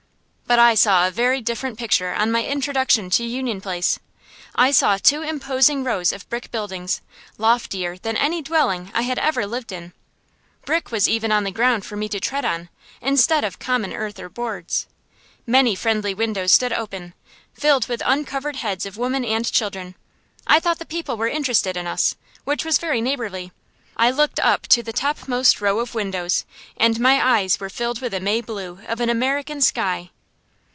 But 0.51 0.59
I 0.59 0.75
saw 0.75 1.07
a 1.07 1.11
very 1.11 1.39
different 1.39 1.79
picture 1.79 2.13
on 2.13 2.29
my 2.29 2.43
introduction 2.45 3.09
to 3.11 3.23
Union 3.23 3.61
Place. 3.61 3.99
I 4.53 4.71
saw 4.71 4.97
two 4.97 5.21
imposing 5.21 5.85
rows 5.85 6.11
of 6.11 6.27
brick 6.29 6.51
buildings, 6.51 6.99
loftier 7.37 7.97
than 7.97 8.17
any 8.17 8.41
dwelling 8.41 8.91
I 8.93 9.03
had 9.03 9.17
ever 9.17 9.45
lived 9.47 9.71
in. 9.71 9.93
Brick 10.65 10.91
was 10.91 11.07
even 11.07 11.31
on 11.31 11.45
the 11.45 11.53
ground 11.55 11.85
for 11.85 11.95
me 11.95 12.09
to 12.09 12.19
tread 12.19 12.43
on, 12.43 12.67
instead 12.99 13.45
of 13.45 13.59
common 13.59 13.93
earth 13.93 14.19
or 14.19 14.27
boards. 14.27 14.87
Many 15.47 15.73
friendly 15.73 16.13
windows 16.13 16.51
stood 16.51 16.73
open, 16.73 17.13
filled 17.53 17.87
with 17.87 18.01
uncovered 18.05 18.57
heads 18.57 18.85
of 18.85 18.97
women 18.97 19.23
and 19.23 19.49
children. 19.49 19.95
I 20.45 20.59
thought 20.59 20.79
the 20.79 20.85
people 20.85 21.15
were 21.15 21.29
interested 21.29 21.77
in 21.77 21.87
us, 21.87 22.17
which 22.43 22.65
was 22.65 22.77
very 22.77 22.99
neighborly. 22.99 23.53
I 23.95 24.11
looked 24.11 24.41
up 24.41 24.63
to 24.67 24.83
the 24.83 24.91
topmost 24.91 25.61
row 25.61 25.79
of 25.79 25.95
windows, 25.95 26.43
and 26.75 26.99
my 26.99 27.25
eyes 27.25 27.57
were 27.57 27.69
filled 27.69 28.01
with 28.01 28.11
the 28.11 28.19
May 28.19 28.41
blue 28.41 28.81
of 28.89 28.99
an 28.99 29.09
American 29.09 29.61
sky! 29.61 30.11